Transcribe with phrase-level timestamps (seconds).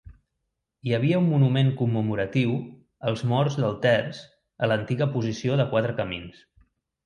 [0.87, 2.57] Hi havia un monument commemoratiu
[3.11, 4.25] als morts del Terç
[4.69, 6.45] a l'antiga posició de Quatre Camins.